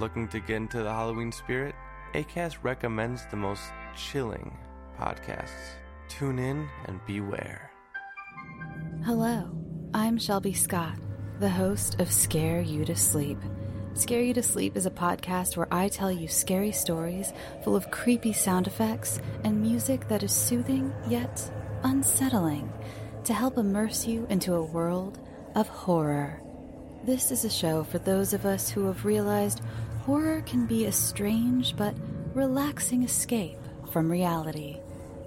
looking 0.00 0.26
to 0.28 0.40
get 0.40 0.56
into 0.56 0.82
the 0.82 0.90
Halloween 0.90 1.30
spirit, 1.30 1.74
ACAST 2.14 2.56
recommends 2.62 3.26
the 3.26 3.36
most 3.36 3.62
chilling 3.94 4.56
podcasts. 4.98 5.76
Tune 6.08 6.38
in 6.38 6.68
and 6.86 6.98
beware. 7.06 7.70
Hello, 9.04 9.50
I'm 9.92 10.16
Shelby 10.18 10.54
Scott, 10.54 10.96
the 11.38 11.50
host 11.50 12.00
of 12.00 12.10
Scare 12.10 12.62
You 12.62 12.86
to 12.86 12.96
Sleep. 12.96 13.38
Scare 13.92 14.22
You 14.22 14.32
to 14.34 14.42
Sleep 14.42 14.76
is 14.76 14.86
a 14.86 14.90
podcast 14.90 15.56
where 15.56 15.68
I 15.70 15.88
tell 15.88 16.10
you 16.10 16.28
scary 16.28 16.72
stories 16.72 17.32
full 17.62 17.76
of 17.76 17.90
creepy 17.90 18.32
sound 18.32 18.66
effects 18.66 19.20
and 19.44 19.60
music 19.60 20.08
that 20.08 20.22
is 20.22 20.32
soothing 20.32 20.92
yet 21.08 21.50
unsettling 21.82 22.72
to 23.24 23.34
help 23.34 23.58
immerse 23.58 24.06
you 24.06 24.26
into 24.30 24.54
a 24.54 24.64
world 24.64 25.18
of 25.54 25.68
horror. 25.68 26.40
This 27.02 27.30
is 27.30 27.46
a 27.46 27.50
show 27.50 27.82
for 27.82 27.98
those 27.98 28.34
of 28.34 28.44
us 28.44 28.68
who 28.68 28.86
have 28.86 29.06
realized 29.06 29.62
horror 30.04 30.42
can 30.42 30.66
be 30.66 30.86
a 30.86 30.92
strange 30.92 31.76
but 31.76 31.94
relaxing 32.34 33.02
escape 33.02 33.58
from 33.92 34.10
reality. 34.10 34.78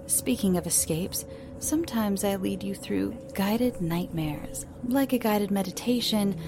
Speaking 0.06 0.56
of 0.56 0.66
escapes, 0.66 1.24
sometimes 1.58 2.24
I 2.24 2.36
lead 2.36 2.62
you 2.62 2.74
through 2.74 3.16
guided 3.34 3.80
nightmares, 3.80 4.66
like 4.86 5.12
a 5.12 5.18
guided 5.18 5.50
meditation, 5.50 6.38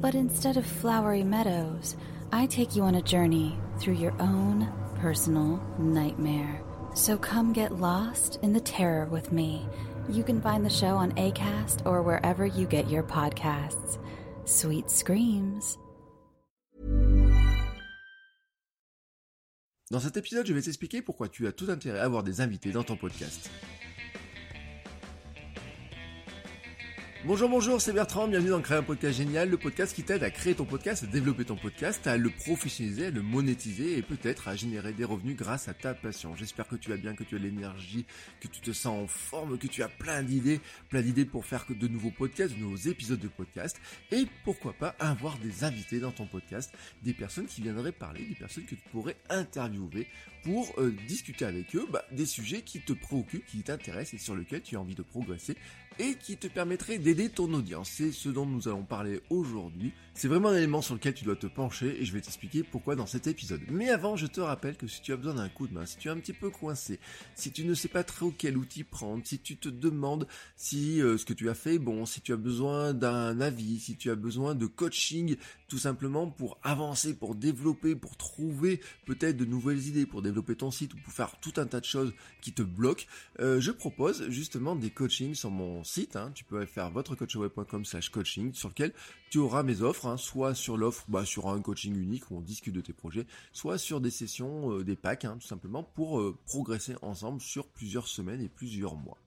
but 0.00 0.14
instead 0.14 0.56
of 0.56 0.66
flowery 0.66 1.24
meadows, 1.24 1.96
I 2.32 2.46
take 2.46 2.76
you 2.76 2.82
on 2.82 2.96
a 2.96 3.02
journey 3.02 3.56
through 3.78 3.94
your 3.94 4.14
own 4.20 4.72
personal 4.96 5.62
nightmare. 5.78 6.62
So 6.94 7.16
come 7.16 7.52
get 7.52 7.78
lost 7.78 8.38
in 8.42 8.52
the 8.52 8.60
terror 8.60 9.06
with 9.06 9.32
me. 9.32 9.66
You 10.08 10.22
can 10.22 10.40
find 10.40 10.64
the 10.64 10.70
show 10.70 10.96
on 10.96 11.12
ACAST 11.12 11.86
or 11.86 12.02
wherever 12.02 12.46
you 12.46 12.66
get 12.66 12.90
your 12.90 13.02
podcasts. 13.02 13.98
Sweet 14.44 14.90
screams. 14.90 15.78
Dans 19.92 20.00
cet 20.00 20.16
épisode, 20.16 20.44
je 20.44 20.52
vais 20.52 20.62
t'expliquer 20.62 21.00
pourquoi 21.00 21.28
tu 21.28 21.46
as 21.46 21.52
tout 21.52 21.66
intérêt 21.68 22.00
à 22.00 22.04
avoir 22.04 22.24
des 22.24 22.40
invités 22.40 22.72
dans 22.72 22.82
ton 22.82 22.96
podcast. 22.96 23.48
Bonjour, 27.26 27.48
bonjour, 27.48 27.80
c'est 27.80 27.92
Bertrand, 27.92 28.28
bienvenue 28.28 28.50
dans 28.50 28.60
Créer 28.60 28.78
un 28.78 28.84
podcast 28.84 29.18
génial, 29.18 29.50
le 29.50 29.56
podcast 29.56 29.92
qui 29.92 30.04
t'aide 30.04 30.22
à 30.22 30.30
créer 30.30 30.54
ton 30.54 30.64
podcast, 30.64 31.02
à 31.02 31.08
développer 31.08 31.44
ton 31.44 31.56
podcast, 31.56 32.06
à 32.06 32.16
le 32.16 32.30
professionnaliser, 32.30 33.06
à 33.06 33.10
le 33.10 33.20
monétiser 33.20 33.98
et 33.98 34.02
peut-être 34.02 34.46
à 34.46 34.54
générer 34.54 34.92
des 34.92 35.02
revenus 35.02 35.36
grâce 35.36 35.66
à 35.66 35.74
ta 35.74 35.92
passion. 35.92 36.36
J'espère 36.36 36.68
que 36.68 36.76
tu 36.76 36.88
vas 36.88 36.96
bien, 36.96 37.16
que 37.16 37.24
tu 37.24 37.34
as 37.34 37.40
l'énergie, 37.40 38.06
que 38.38 38.46
tu 38.46 38.60
te 38.60 38.70
sens 38.70 39.02
en 39.02 39.06
forme, 39.08 39.58
que 39.58 39.66
tu 39.66 39.82
as 39.82 39.88
plein 39.88 40.22
d'idées, 40.22 40.60
plein 40.88 41.02
d'idées 41.02 41.24
pour 41.24 41.44
faire 41.44 41.64
de 41.68 41.88
nouveaux 41.88 42.12
podcasts, 42.12 42.54
de 42.54 42.60
nouveaux 42.60 42.88
épisodes 42.88 43.18
de 43.18 43.26
podcast 43.26 43.76
et 44.12 44.26
pourquoi 44.44 44.72
pas 44.74 44.94
avoir 45.00 45.36
des 45.38 45.64
invités 45.64 45.98
dans 45.98 46.12
ton 46.12 46.26
podcast, 46.26 46.72
des 47.02 47.12
personnes 47.12 47.46
qui 47.46 47.60
viendraient 47.60 47.90
parler, 47.90 48.24
des 48.24 48.36
personnes 48.36 48.66
que 48.66 48.76
tu 48.76 48.82
pourrais 48.92 49.16
interviewer 49.30 50.06
pour 50.46 50.72
euh, 50.78 50.94
discuter 51.08 51.44
avec 51.44 51.74
eux 51.74 51.88
bah, 51.90 52.04
des 52.12 52.24
sujets 52.24 52.62
qui 52.62 52.80
te 52.80 52.92
préoccupent, 52.92 53.44
qui 53.46 53.64
t'intéressent 53.64 54.14
et 54.14 54.22
sur 54.22 54.36
lesquels 54.36 54.62
tu 54.62 54.76
as 54.76 54.80
envie 54.80 54.94
de 54.94 55.02
progresser 55.02 55.56
et 55.98 56.14
qui 56.14 56.36
te 56.36 56.46
permettrait 56.46 56.98
d'aider 56.98 57.28
ton 57.28 57.52
audience. 57.52 57.90
C'est 57.90 58.12
ce 58.12 58.28
dont 58.28 58.46
nous 58.46 58.68
allons 58.68 58.84
parler 58.84 59.20
aujourd'hui. 59.28 59.92
C'est 60.18 60.28
vraiment 60.28 60.48
un 60.48 60.56
élément 60.56 60.80
sur 60.80 60.94
lequel 60.94 61.12
tu 61.12 61.24
dois 61.24 61.36
te 61.36 61.46
pencher 61.46 62.00
et 62.00 62.06
je 62.06 62.12
vais 62.14 62.22
t'expliquer 62.22 62.62
pourquoi 62.62 62.96
dans 62.96 63.04
cet 63.04 63.26
épisode. 63.26 63.60
Mais 63.68 63.90
avant, 63.90 64.16
je 64.16 64.26
te 64.26 64.40
rappelle 64.40 64.74
que 64.78 64.86
si 64.86 65.02
tu 65.02 65.12
as 65.12 65.16
besoin 65.16 65.34
d'un 65.34 65.50
coup 65.50 65.66
de 65.66 65.74
main, 65.74 65.84
si 65.84 65.98
tu 65.98 66.08
es 66.08 66.10
un 66.10 66.16
petit 66.16 66.32
peu 66.32 66.48
coincé, 66.48 66.98
si 67.34 67.52
tu 67.52 67.66
ne 67.66 67.74
sais 67.74 67.88
pas 67.88 68.02
trop 68.02 68.30
quel 68.30 68.56
outil 68.56 68.82
prendre, 68.82 69.20
si 69.26 69.38
tu 69.38 69.58
te 69.58 69.68
demandes 69.68 70.26
si 70.56 71.02
euh, 71.02 71.18
ce 71.18 71.26
que 71.26 71.34
tu 71.34 71.50
as 71.50 71.54
fait 71.54 71.74
est 71.74 71.78
bon, 71.78 72.06
si 72.06 72.22
tu 72.22 72.32
as 72.32 72.38
besoin 72.38 72.94
d'un 72.94 73.42
avis, 73.42 73.78
si 73.78 73.98
tu 73.98 74.10
as 74.10 74.14
besoin 74.14 74.54
de 74.54 74.64
coaching, 74.64 75.36
tout 75.68 75.76
simplement 75.76 76.30
pour 76.30 76.58
avancer, 76.62 77.14
pour 77.14 77.34
développer, 77.34 77.94
pour 77.94 78.16
trouver 78.16 78.80
peut-être 79.04 79.36
de 79.36 79.44
nouvelles 79.44 79.86
idées, 79.86 80.06
pour 80.06 80.22
développer 80.22 80.56
ton 80.56 80.70
site 80.70 80.94
ou 80.94 80.96
pour 80.96 81.12
faire 81.12 81.38
tout 81.40 81.52
un 81.58 81.66
tas 81.66 81.80
de 81.80 81.84
choses 81.84 82.14
qui 82.40 82.54
te 82.54 82.62
bloquent, 82.62 83.04
euh, 83.40 83.60
je 83.60 83.70
propose 83.70 84.30
justement 84.30 84.76
des 84.76 84.88
coachings 84.88 85.34
sur 85.34 85.50
mon 85.50 85.84
site. 85.84 86.16
Hein. 86.16 86.32
Tu 86.34 86.44
peux 86.44 86.64
faire 86.64 86.90
votrecoachweb.com 86.90 87.84
slash 87.84 88.08
coaching 88.08 88.54
sur 88.54 88.70
lequel 88.70 88.94
tu 89.30 89.38
auras 89.38 89.62
mes 89.62 89.82
offres, 89.82 90.06
hein, 90.06 90.16
soit 90.16 90.54
sur 90.54 90.76
l'offre, 90.76 91.04
bah, 91.08 91.24
sur 91.24 91.48
un 91.48 91.60
coaching 91.60 91.96
unique 91.96 92.30
où 92.30 92.36
on 92.36 92.40
discute 92.40 92.74
de 92.74 92.80
tes 92.80 92.92
projets, 92.92 93.26
soit 93.52 93.78
sur 93.78 94.00
des 94.00 94.10
sessions, 94.10 94.72
euh, 94.72 94.84
des 94.84 94.96
packs, 94.96 95.24
hein, 95.24 95.36
tout 95.40 95.46
simplement 95.46 95.82
pour 95.82 96.20
euh, 96.20 96.36
progresser 96.46 96.94
ensemble 97.02 97.40
sur 97.40 97.66
plusieurs 97.66 98.08
semaines 98.08 98.40
et 98.40 98.48
plusieurs 98.48 98.96
mois. 98.96 99.18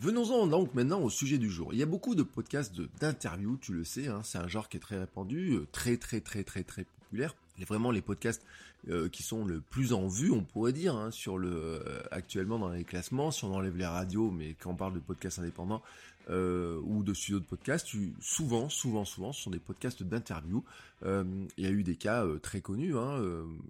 Venons-en 0.00 0.48
donc 0.48 0.74
maintenant 0.74 1.00
au 1.00 1.10
sujet 1.10 1.38
du 1.38 1.48
jour. 1.48 1.72
Il 1.72 1.78
y 1.78 1.82
a 1.82 1.86
beaucoup 1.86 2.14
de 2.14 2.24
podcasts 2.24 2.74
d'interviews, 3.00 3.56
tu 3.58 3.72
le 3.72 3.84
sais, 3.84 4.08
c'est 4.24 4.38
un 4.38 4.48
genre 4.48 4.68
qui 4.68 4.76
est 4.76 4.80
très 4.80 4.98
répandu, 4.98 5.52
euh, 5.52 5.66
très 5.70 5.96
très 5.96 6.20
très 6.20 6.42
très 6.42 6.64
très 6.64 6.84
populaire. 6.84 7.36
Et 7.58 7.64
vraiment 7.64 7.90
les 7.90 8.02
podcasts 8.02 8.44
euh, 8.88 9.08
qui 9.08 9.22
sont 9.22 9.44
le 9.44 9.60
plus 9.60 9.92
en 9.92 10.08
vue, 10.08 10.32
on 10.32 10.42
pourrait 10.42 10.72
dire, 10.72 10.96
hein, 10.96 11.12
sur 11.12 11.38
le 11.38 11.50
euh, 11.52 12.02
actuellement 12.10 12.58
dans 12.58 12.68
les 12.68 12.82
classements, 12.82 13.30
si 13.30 13.44
on 13.44 13.54
enlève 13.54 13.76
les 13.76 13.86
radios, 13.86 14.32
mais 14.32 14.54
quand 14.54 14.72
on 14.72 14.74
parle 14.74 14.94
de 14.94 14.98
podcasts 14.98 15.38
indépendants 15.38 15.82
euh, 16.30 16.80
ou 16.82 17.04
de 17.04 17.14
studios 17.14 17.38
de 17.38 17.44
podcasts, 17.44 17.86
souvent, 18.20 18.68
souvent, 18.68 19.04
souvent, 19.04 19.32
ce 19.32 19.42
sont 19.42 19.50
des 19.50 19.60
podcasts 19.60 20.02
d'interview. 20.02 20.64
il 21.04 21.48
y 21.58 21.66
a 21.66 21.70
eu 21.70 21.84
des 21.84 21.94
cas 21.94 22.26
très 22.42 22.60
connus. 22.60 22.96
Hein, 22.96 23.22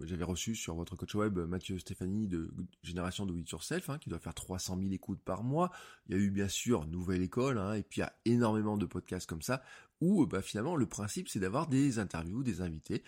J'avais 0.02 0.24
reçu 0.24 0.54
sur 0.54 0.74
votre 0.74 0.96
coach 0.96 1.14
web 1.14 1.38
Mathieu 1.38 1.78
Stéphanie 1.78 2.26
de 2.26 2.50
Génération 2.82 3.26
de 3.26 3.34
It 3.34 3.50
Yourself, 3.50 3.90
hein, 3.90 3.98
qui 3.98 4.08
doit 4.08 4.18
faire 4.18 4.34
300 4.34 4.78
000 4.78 4.92
écoutes 4.92 5.20
par 5.20 5.42
mois. 5.42 5.70
Il 6.08 6.16
y 6.16 6.18
a 6.18 6.22
eu 6.22 6.30
bien 6.30 6.48
sûr 6.48 6.86
Nouvelle 6.86 7.20
École, 7.20 7.58
hein, 7.58 7.74
et 7.74 7.82
puis 7.82 8.00
il 8.00 8.04
y 8.04 8.04
a 8.04 8.14
énormément 8.24 8.78
de 8.78 8.86
podcasts 8.86 9.28
comme 9.28 9.42
ça 9.42 9.62
où 10.02 10.26
bah, 10.26 10.42
finalement 10.42 10.74
le 10.74 10.86
principe 10.86 11.28
c'est 11.28 11.38
d'avoir 11.38 11.68
des 11.68 11.98
interviews, 12.00 12.42
des 12.42 12.60
invités 12.60 13.02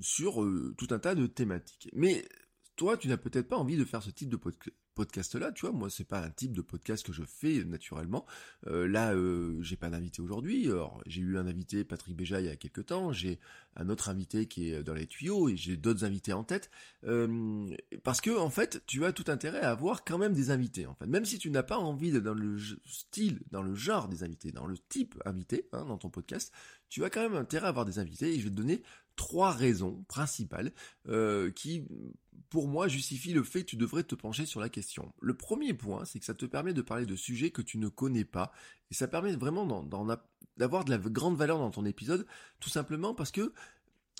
sur 0.00 0.44
tout 0.76 0.88
un 0.90 0.98
tas 1.02 1.14
de 1.14 1.26
thématiques. 1.26 1.90
Mais 1.92 2.24
toi, 2.76 2.96
tu 2.96 3.08
n'as 3.08 3.16
peut-être 3.16 3.48
pas 3.48 3.58
envie 3.58 3.76
de 3.76 3.84
faire 3.84 4.02
ce 4.02 4.10
type 4.10 4.28
de 4.28 4.36
podcast 4.36 4.74
podcast-là, 4.94 5.52
tu 5.52 5.66
vois, 5.66 5.74
moi 5.74 5.88
c'est 5.90 6.04
pas 6.04 6.20
un 6.20 6.30
type 6.30 6.52
de 6.52 6.60
podcast 6.60 7.04
que 7.04 7.12
je 7.12 7.22
fais 7.22 7.64
naturellement. 7.64 8.26
Euh, 8.66 8.86
là, 8.86 9.14
euh, 9.14 9.60
j'ai 9.62 9.76
pas 9.76 9.90
d'invité 9.90 10.20
aujourd'hui. 10.20 10.66
Alors, 10.66 11.02
j'ai 11.06 11.22
eu 11.22 11.38
un 11.38 11.46
invité, 11.46 11.84
Patrick 11.84 12.16
Béja, 12.16 12.40
il 12.40 12.46
y 12.46 12.50
a 12.50 12.56
quelques 12.56 12.86
temps. 12.86 13.12
J'ai 13.12 13.38
un 13.76 13.88
autre 13.88 14.10
invité 14.10 14.46
qui 14.46 14.70
est 14.70 14.82
dans 14.82 14.94
les 14.94 15.06
tuyaux 15.06 15.48
et 15.48 15.56
j'ai 15.56 15.76
d'autres 15.76 16.04
invités 16.04 16.32
en 16.32 16.44
tête. 16.44 16.70
Euh, 17.04 17.74
parce 18.02 18.20
que 18.20 18.36
en 18.38 18.50
fait, 18.50 18.82
tu 18.86 19.04
as 19.04 19.12
tout 19.12 19.24
intérêt 19.28 19.60
à 19.60 19.70
avoir 19.70 20.04
quand 20.04 20.18
même 20.18 20.34
des 20.34 20.50
invités. 20.50 20.86
En 20.86 20.94
fait, 20.94 21.06
même 21.06 21.24
si 21.24 21.38
tu 21.38 21.50
n'as 21.50 21.62
pas 21.62 21.78
envie 21.78 22.12
dans 22.20 22.34
le 22.34 22.58
style, 22.84 23.40
dans 23.50 23.62
le 23.62 23.74
genre 23.74 24.08
des 24.08 24.24
invités, 24.24 24.52
dans 24.52 24.66
le 24.66 24.76
type 24.88 25.14
invité 25.24 25.68
hein, 25.72 25.86
dans 25.86 25.98
ton 25.98 26.10
podcast, 26.10 26.52
tu 26.88 27.04
as 27.04 27.10
quand 27.10 27.22
même 27.22 27.36
intérêt 27.36 27.66
à 27.66 27.70
avoir 27.70 27.86
des 27.86 27.98
invités. 27.98 28.34
Et 28.34 28.38
je 28.38 28.44
vais 28.44 28.50
te 28.50 28.56
donner 28.56 28.82
trois 29.16 29.50
raisons 29.52 30.04
principales 30.08 30.72
euh, 31.08 31.50
qui, 31.50 31.84
pour 32.50 32.68
moi, 32.68 32.88
justifient 32.88 33.32
le 33.32 33.42
fait 33.42 33.60
que 33.62 33.70
tu 33.70 33.76
devrais 33.76 34.04
te 34.04 34.14
pencher 34.14 34.46
sur 34.46 34.60
la 34.60 34.68
question. 34.68 35.12
Le 35.20 35.34
premier 35.34 35.74
point, 35.74 36.04
c'est 36.04 36.18
que 36.18 36.24
ça 36.24 36.34
te 36.34 36.46
permet 36.46 36.72
de 36.72 36.82
parler 36.82 37.06
de 37.06 37.16
sujets 37.16 37.50
que 37.50 37.62
tu 37.62 37.78
ne 37.78 37.88
connais 37.88 38.24
pas, 38.24 38.52
et 38.90 38.94
ça 38.94 39.08
permet 39.08 39.34
vraiment 39.36 39.64
d'avoir 40.56 40.84
de 40.84 40.90
la 40.90 40.98
grande 40.98 41.36
valeur 41.36 41.58
dans 41.58 41.70
ton 41.70 41.84
épisode, 41.84 42.26
tout 42.60 42.70
simplement 42.70 43.14
parce 43.14 43.30
que 43.30 43.52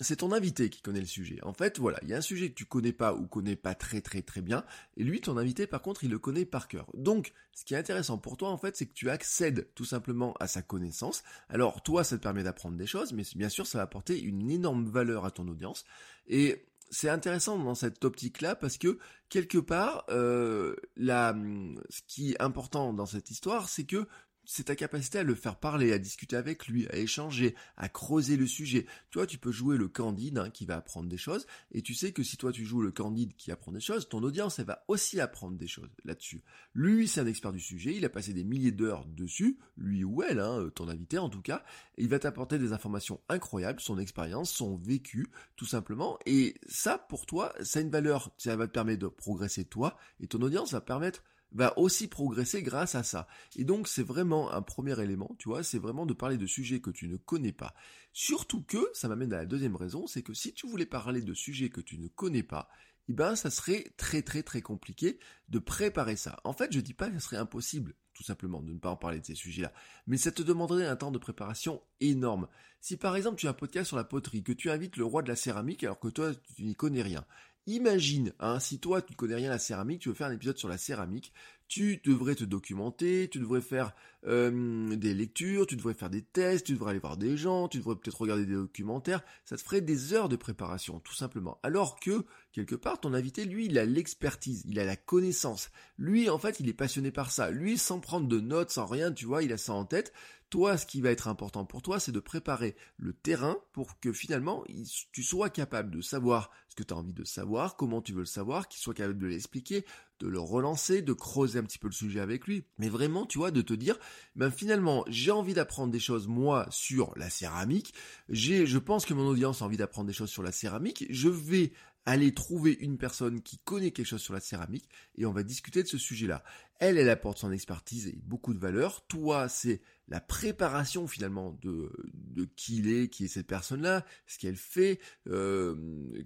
c'est 0.00 0.16
ton 0.16 0.32
invité 0.32 0.70
qui 0.70 0.80
connaît 0.80 1.00
le 1.00 1.06
sujet. 1.06 1.38
En 1.42 1.52
fait, 1.52 1.78
voilà, 1.78 1.98
il 2.02 2.08
y 2.08 2.14
a 2.14 2.16
un 2.16 2.22
sujet 2.22 2.50
que 2.50 2.54
tu 2.54 2.64
connais 2.64 2.92
pas 2.92 3.14
ou 3.14 3.26
connais 3.26 3.56
pas 3.56 3.74
très 3.74 4.00
très 4.00 4.22
très 4.22 4.40
bien, 4.40 4.64
et 4.96 5.04
lui, 5.04 5.20
ton 5.20 5.36
invité, 5.36 5.66
par 5.66 5.82
contre, 5.82 6.04
il 6.04 6.10
le 6.10 6.18
connaît 6.18 6.46
par 6.46 6.68
cœur. 6.68 6.90
Donc, 6.94 7.32
ce 7.52 7.64
qui 7.64 7.74
est 7.74 7.78
intéressant 7.78 8.18
pour 8.18 8.36
toi, 8.36 8.50
en 8.50 8.56
fait, 8.56 8.76
c'est 8.76 8.86
que 8.86 8.94
tu 8.94 9.10
accèdes 9.10 9.68
tout 9.74 9.84
simplement 9.84 10.34
à 10.40 10.46
sa 10.46 10.62
connaissance. 10.62 11.22
Alors, 11.48 11.82
toi, 11.82 12.04
ça 12.04 12.16
te 12.16 12.22
permet 12.22 12.42
d'apprendre 12.42 12.76
des 12.76 12.86
choses, 12.86 13.12
mais 13.12 13.24
bien 13.36 13.48
sûr, 13.48 13.66
ça 13.66 13.78
va 13.78 13.84
apporter 13.84 14.20
une 14.20 14.50
énorme 14.50 14.86
valeur 14.86 15.24
à 15.24 15.30
ton 15.30 15.46
audience. 15.48 15.84
Et 16.26 16.66
c'est 16.90 17.08
intéressant 17.08 17.58
dans 17.58 17.74
cette 17.74 18.04
optique-là 18.04 18.54
parce 18.54 18.76
que 18.76 18.98
quelque 19.30 19.58
part, 19.58 20.04
euh, 20.10 20.76
ce 20.98 22.02
qui 22.06 22.32
est 22.32 22.42
important 22.42 22.92
dans 22.92 23.06
cette 23.06 23.30
histoire, 23.30 23.68
c'est 23.68 23.84
que 23.84 24.06
c'est 24.44 24.64
ta 24.64 24.76
capacité 24.76 25.18
à 25.18 25.22
le 25.22 25.34
faire 25.34 25.56
parler, 25.56 25.92
à 25.92 25.98
discuter 25.98 26.36
avec 26.36 26.66
lui, 26.66 26.86
à 26.88 26.96
échanger, 26.96 27.54
à 27.76 27.88
creuser 27.88 28.36
le 28.36 28.46
sujet. 28.46 28.86
Toi, 29.10 29.26
tu 29.26 29.38
peux 29.38 29.52
jouer 29.52 29.76
le 29.76 29.88
candide 29.88 30.38
hein, 30.38 30.50
qui 30.50 30.66
va 30.66 30.76
apprendre 30.76 31.08
des 31.08 31.16
choses, 31.16 31.46
et 31.70 31.82
tu 31.82 31.94
sais 31.94 32.12
que 32.12 32.22
si 32.22 32.36
toi 32.36 32.52
tu 32.52 32.64
joues 32.64 32.82
le 32.82 32.90
candide 32.90 33.34
qui 33.36 33.52
apprend 33.52 33.72
des 33.72 33.80
choses, 33.80 34.08
ton 34.08 34.22
audience 34.22 34.58
elle 34.58 34.66
va 34.66 34.84
aussi 34.88 35.20
apprendre 35.20 35.56
des 35.56 35.68
choses 35.68 35.90
là-dessus. 36.04 36.42
Lui, 36.74 37.08
c'est 37.08 37.20
un 37.20 37.26
expert 37.26 37.52
du 37.52 37.60
sujet, 37.60 37.94
il 37.94 38.04
a 38.04 38.08
passé 38.08 38.32
des 38.32 38.44
milliers 38.44 38.72
d'heures 38.72 39.06
dessus, 39.06 39.58
lui 39.76 40.04
ou 40.04 40.22
elle, 40.22 40.40
hein, 40.40 40.70
ton 40.74 40.88
invité 40.88 41.18
en 41.18 41.28
tout 41.28 41.42
cas, 41.42 41.64
il 41.96 42.08
va 42.08 42.18
t'apporter 42.18 42.58
des 42.58 42.72
informations 42.72 43.20
incroyables, 43.28 43.80
son 43.80 43.98
expérience, 43.98 44.50
son 44.50 44.76
vécu, 44.76 45.28
tout 45.56 45.66
simplement. 45.66 46.18
Et 46.26 46.54
ça, 46.68 46.98
pour 46.98 47.26
toi, 47.26 47.52
ça 47.62 47.78
a 47.78 47.82
une 47.82 47.90
valeur, 47.90 48.30
ça 48.38 48.56
va 48.56 48.66
te 48.66 48.72
permettre 48.72 49.02
de 49.02 49.08
progresser 49.08 49.64
toi, 49.64 49.96
et 50.20 50.26
ton 50.26 50.40
audience 50.42 50.72
va 50.72 50.80
permettre 50.80 51.22
va 51.54 51.78
aussi 51.78 52.08
progresser 52.08 52.62
grâce 52.62 52.94
à 52.94 53.02
ça. 53.02 53.28
Et 53.56 53.64
donc 53.64 53.88
c'est 53.88 54.02
vraiment 54.02 54.52
un 54.52 54.62
premier 54.62 55.00
élément, 55.00 55.34
tu 55.38 55.48
vois, 55.48 55.62
c'est 55.62 55.78
vraiment 55.78 56.06
de 56.06 56.14
parler 56.14 56.38
de 56.38 56.46
sujets 56.46 56.80
que 56.80 56.90
tu 56.90 57.08
ne 57.08 57.16
connais 57.16 57.52
pas. 57.52 57.74
Surtout 58.12 58.62
que, 58.62 58.90
ça 58.94 59.08
m'amène 59.08 59.32
à 59.32 59.38
la 59.38 59.46
deuxième 59.46 59.76
raison, 59.76 60.06
c'est 60.06 60.22
que 60.22 60.34
si 60.34 60.52
tu 60.52 60.66
voulais 60.66 60.86
parler 60.86 61.22
de 61.22 61.34
sujets 61.34 61.70
que 61.70 61.80
tu 61.80 61.98
ne 61.98 62.08
connais 62.08 62.42
pas, 62.42 62.68
eh 63.08 63.12
ben 63.12 63.34
ça 63.34 63.50
serait 63.50 63.92
très 63.96 64.22
très 64.22 64.42
très 64.42 64.62
compliqué 64.62 65.18
de 65.48 65.58
préparer 65.58 66.16
ça. 66.16 66.38
En 66.44 66.52
fait, 66.52 66.72
je 66.72 66.80
dis 66.80 66.94
pas 66.94 67.08
que 67.08 67.18
ce 67.18 67.24
serait 67.24 67.36
impossible. 67.36 67.94
tout 68.14 68.22
simplement, 68.22 68.60
de 68.62 68.72
ne 68.72 68.78
pas 68.78 68.90
en 68.90 68.96
parler 68.96 69.20
de 69.20 69.24
ces 69.24 69.34
sujets-là. 69.34 69.72
Mais 70.06 70.18
ça 70.18 70.30
te 70.30 70.42
demanderait 70.42 70.86
un 70.86 70.96
temps 70.96 71.10
de 71.10 71.18
préparation 71.18 71.82
énorme. 72.00 72.46
Si 72.80 72.96
par 72.96 73.16
exemple 73.16 73.38
tu 73.38 73.46
as 73.46 73.50
un 73.50 73.54
podcast 73.54 73.88
sur 73.88 73.96
la 73.96 74.04
poterie, 74.04 74.42
que 74.42 74.52
tu 74.52 74.70
invites 74.70 74.96
le 74.96 75.04
roi 75.04 75.22
de 75.22 75.28
la 75.28 75.36
céramique 75.36 75.82
alors 75.82 75.98
que 75.98 76.08
toi 76.08 76.32
tu 76.54 76.64
n'y 76.64 76.74
connais 76.74 77.02
rien, 77.02 77.24
Imagine, 77.66 78.32
hein, 78.40 78.58
si 78.58 78.80
toi 78.80 79.02
tu 79.02 79.12
ne 79.12 79.16
connais 79.16 79.36
rien 79.36 79.48
à 79.48 79.52
la 79.52 79.58
céramique, 79.60 80.00
tu 80.00 80.08
veux 80.08 80.16
faire 80.16 80.26
un 80.26 80.32
épisode 80.32 80.58
sur 80.58 80.68
la 80.68 80.78
céramique, 80.78 81.32
tu 81.68 82.00
devrais 82.04 82.34
te 82.34 82.42
documenter, 82.42 83.28
tu 83.30 83.38
devrais 83.38 83.60
faire 83.60 83.92
euh, 84.26 84.96
des 84.96 85.14
lectures, 85.14 85.66
tu 85.68 85.76
devrais 85.76 85.94
faire 85.94 86.10
des 86.10 86.22
tests, 86.22 86.66
tu 86.66 86.72
devrais 86.72 86.90
aller 86.90 86.98
voir 86.98 87.16
des 87.16 87.36
gens, 87.36 87.68
tu 87.68 87.78
devrais 87.78 87.94
peut-être 87.94 88.20
regarder 88.20 88.46
des 88.46 88.54
documentaires, 88.54 89.22
ça 89.44 89.56
te 89.56 89.62
ferait 89.62 89.80
des 89.80 90.12
heures 90.12 90.28
de 90.28 90.34
préparation, 90.34 90.98
tout 91.00 91.14
simplement. 91.14 91.60
Alors 91.62 92.00
que, 92.00 92.26
quelque 92.52 92.74
part, 92.74 93.00
ton 93.00 93.14
invité, 93.14 93.44
lui, 93.44 93.66
il 93.66 93.78
a 93.78 93.84
l'expertise, 93.84 94.64
il 94.66 94.80
a 94.80 94.84
la 94.84 94.96
connaissance. 94.96 95.70
Lui, 95.98 96.28
en 96.28 96.38
fait, 96.38 96.58
il 96.58 96.68
est 96.68 96.74
passionné 96.74 97.12
par 97.12 97.30
ça. 97.30 97.52
Lui, 97.52 97.78
sans 97.78 98.00
prendre 98.00 98.26
de 98.26 98.40
notes, 98.40 98.70
sans 98.70 98.86
rien, 98.86 99.12
tu 99.12 99.24
vois, 99.24 99.44
il 99.44 99.52
a 99.52 99.56
ça 99.56 99.72
en 99.72 99.84
tête. 99.84 100.12
Toi, 100.52 100.76
ce 100.76 100.84
qui 100.84 101.00
va 101.00 101.10
être 101.10 101.28
important 101.28 101.64
pour 101.64 101.80
toi, 101.80 101.98
c'est 101.98 102.12
de 102.12 102.20
préparer 102.20 102.76
le 102.98 103.14
terrain 103.14 103.56
pour 103.72 103.98
que 104.00 104.12
finalement, 104.12 104.64
tu 105.10 105.22
sois 105.22 105.48
capable 105.48 105.90
de 105.90 106.02
savoir 106.02 106.50
ce 106.68 106.74
que 106.74 106.82
tu 106.82 106.92
as 106.92 106.96
envie 106.98 107.14
de 107.14 107.24
savoir, 107.24 107.74
comment 107.74 108.02
tu 108.02 108.12
veux 108.12 108.18
le 108.18 108.26
savoir, 108.26 108.68
qu'il 108.68 108.78
soit 108.78 108.92
capable 108.92 109.18
de 109.18 109.28
l'expliquer, 109.28 109.86
de 110.18 110.28
le 110.28 110.38
relancer, 110.38 111.00
de 111.00 111.14
creuser 111.14 111.58
un 111.58 111.62
petit 111.62 111.78
peu 111.78 111.88
le 111.88 111.94
sujet 111.94 112.20
avec 112.20 112.46
lui. 112.46 112.66
Mais 112.76 112.90
vraiment, 112.90 113.24
tu 113.24 113.38
vois, 113.38 113.50
de 113.50 113.62
te 113.62 113.72
dire, 113.72 113.98
ben 114.36 114.50
finalement, 114.50 115.06
j'ai 115.08 115.30
envie 115.30 115.54
d'apprendre 115.54 115.90
des 115.90 115.98
choses, 115.98 116.28
moi, 116.28 116.66
sur 116.68 117.14
la 117.16 117.30
céramique. 117.30 117.94
J'ai, 118.28 118.66
je 118.66 118.76
pense 118.76 119.06
que 119.06 119.14
mon 119.14 119.26
audience 119.26 119.62
a 119.62 119.64
envie 119.64 119.78
d'apprendre 119.78 120.08
des 120.08 120.12
choses 120.12 120.28
sur 120.28 120.42
la 120.42 120.52
céramique. 120.52 121.06
Je 121.08 121.30
vais 121.30 121.72
aller 122.04 122.34
trouver 122.34 122.72
une 122.80 122.98
personne 122.98 123.42
qui 123.42 123.58
connaît 123.58 123.92
quelque 123.92 124.06
chose 124.06 124.20
sur 124.20 124.34
la 124.34 124.40
céramique 124.40 124.88
et 125.16 125.24
on 125.24 125.32
va 125.32 125.42
discuter 125.42 125.82
de 125.82 125.88
ce 125.88 125.98
sujet-là. 125.98 126.42
Elle, 126.78 126.98
elle 126.98 127.08
apporte 127.08 127.38
son 127.38 127.52
expertise 127.52 128.08
et 128.08 128.18
beaucoup 128.24 128.54
de 128.54 128.58
valeur. 128.58 129.06
Toi, 129.06 129.48
c'est 129.48 129.80
la 130.12 130.20
préparation 130.20 131.06
finalement 131.06 131.58
de, 131.62 131.90
de 132.12 132.44
qui 132.44 132.76
il 132.76 132.92
est, 132.92 133.08
qui 133.08 133.24
est 133.24 133.28
cette 133.28 133.46
personne-là, 133.46 134.04
ce 134.26 134.38
qu'elle 134.38 134.56
fait, 134.56 135.00
euh, 135.26 135.74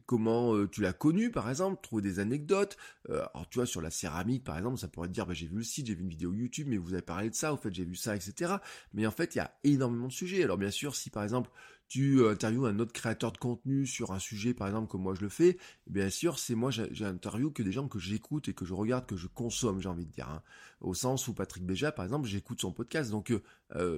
comment 0.07 0.57
euh, 0.57 0.69
tu 0.69 0.81
l'as 0.81 0.93
connue 0.93 1.31
par 1.31 1.49
exemple, 1.49 1.81
trouver 1.81 2.03
des 2.03 2.19
anecdotes. 2.19 2.77
Euh, 3.11 3.25
alors 3.33 3.49
tu 3.49 3.59
vois 3.59 3.67
sur 3.67 3.81
la 3.81 3.91
céramique 3.91 4.43
par 4.43 4.59
exemple, 4.59 4.81
ça 4.81 4.89
pourrait 4.89 5.07
te 5.07 5.13
dire 5.13 5.25
bah, 5.25 5.35
j'ai 5.35 5.47
vu 5.47 5.59
le 5.59 5.63
site, 5.63 5.87
j'ai 5.87 5.95
vu 5.95 6.03
une 6.03 6.09
vidéo 6.09 6.35
YouTube, 6.35 6.67
mais 6.69 6.79
vous 6.79 6.95
avez 6.95 7.03
parlé 7.03 7.31
de 7.31 7.37
ça, 7.37 7.55
au 7.55 7.57
fait 7.57 7.73
j'ai 7.73 7.85
vu 7.85 7.95
ça, 7.95 8.17
etc. 8.17 8.55
Mais 8.93 9.07
en 9.07 9.13
fait 9.13 9.37
il 9.37 9.39
y 9.39 9.41
a 9.41 9.57
énormément 9.63 10.09
de 10.09 10.13
sujets. 10.13 10.43
Alors 10.43 10.59
bien 10.59 10.73
sûr 10.73 10.97
si 10.97 11.09
par 11.09 11.23
exemple 11.23 11.49
tu 11.89 12.27
interviews 12.27 12.67
un 12.67 12.79
autre 12.81 12.93
créateur 12.93 13.31
de 13.31 13.39
contenu 13.39 13.87
sur 13.87 14.13
un 14.13 14.19
sujet, 14.19 14.55
par 14.55 14.67
exemple, 14.67 14.89
comme 14.89 15.03
moi 15.03 15.15
je 15.15 15.21
le 15.21 15.29
fais, 15.29 15.57
bien 15.87 16.11
sûr, 16.11 16.39
c'est 16.39 16.57
moi, 16.57 16.71
j'interview 16.71 17.51
que 17.53 17.63
des 17.63 17.71
gens 17.71 17.87
que 17.87 18.01
j'écoute 18.01 18.49
et 18.49 18.55
que 18.55 18.65
je 18.65 18.75
regarde, 18.75 19.07
que 19.07 19.17
je 19.17 19.29
consomme, 19.29 19.81
j'ai 19.81 19.89
envie 19.89 20.05
de 20.05 20.11
dire. 20.11 20.29
Hein. 20.29 20.43
Au 20.81 20.95
sens 20.95 21.29
où 21.29 21.35
Patrick 21.35 21.65
Béja, 21.65 21.93
par 21.93 22.05
exemple, 22.05 22.27
j'écoute 22.27 22.61
son 22.61 22.73
podcast. 22.73 23.11
Donc, 23.11 23.33